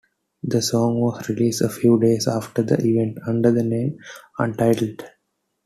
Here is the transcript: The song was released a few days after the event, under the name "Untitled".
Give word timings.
The 0.41 0.63
song 0.63 0.99
was 0.99 1.29
released 1.29 1.61
a 1.61 1.69
few 1.69 1.99
days 1.99 2.27
after 2.27 2.63
the 2.63 2.73
event, 2.83 3.19
under 3.27 3.51
the 3.51 3.61
name 3.61 3.99
"Untitled". 4.39 5.03